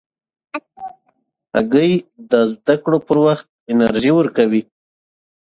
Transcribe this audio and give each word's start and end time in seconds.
هګۍ 1.55 1.91
د 2.31 2.31
زده 2.53 2.75
کړو 2.83 2.99
پر 3.07 3.17
وخت 3.25 3.45
انرژي 3.71 4.11
ورکوي. 4.15 4.61